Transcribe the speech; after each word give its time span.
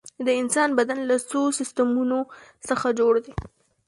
د 0.25 0.27
انسان 0.41 0.69
بدن 0.79 0.99
له 1.09 1.17
څو 1.29 1.41
سیستمونو 1.59 2.19
څخه 2.67 2.87
جوړ 2.99 3.13
دی 3.25 3.33